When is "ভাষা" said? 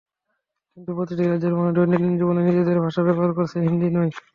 2.85-3.01